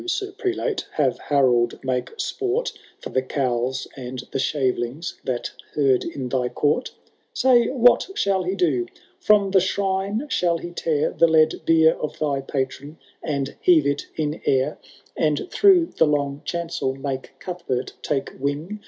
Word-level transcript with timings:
Sir 0.07 0.31
Prelate, 0.31 0.87
have 0.93 1.19
Harold 1.19 1.79
make 1.83 2.09
sport 2.19 2.73
For 3.01 3.09
the 3.11 3.21
cowls 3.21 3.87
and 3.95 4.17
the 4.31 4.39
shavelings 4.39 5.19
that 5.25 5.51
herd 5.75 6.03
in 6.05 6.27
thy 6.27 6.49
court.' 6.49 6.89
Say 7.33 7.67
what 7.67 8.09
shall 8.15 8.41
he 8.41 8.55
do?— 8.55 8.87
From 9.27 9.51
the 9.51 9.61
shrine 9.61 10.27
shall 10.27 10.57
he 10.57 10.71
tear 10.71 11.11
The 11.11 11.27
lead 11.27 11.61
bier 11.67 11.93
of 12.01 12.17
thy 12.17 12.41
patron, 12.41 12.97
and 13.21 13.55
heave 13.61 13.85
it 13.85 14.07
in 14.15 14.41
air. 14.43 14.79
N 15.15 15.35
Canto 15.35 15.43
IV. 15.43 15.49
HAKOLD 15.51 15.51
THS 15.51 15.51
OAUNTLB66. 15.51 15.51
165 15.51 15.51
And 15.51 15.51
through 15.51 15.85
the 15.97 16.07
long 16.07 16.41
chancel 16.45 16.95
make 16.95 17.39
Cuthhert 17.39 17.93
take 18.01 18.31
wing. 18.39 18.79